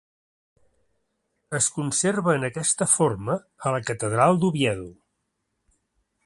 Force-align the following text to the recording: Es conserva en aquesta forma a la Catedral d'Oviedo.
Es 1.59 1.67
conserva 1.75 2.33
en 2.37 2.47
aquesta 2.47 2.87
forma 2.95 3.37
a 3.69 3.75
la 3.77 3.83
Catedral 3.91 4.41
d'Oviedo. 4.45 4.91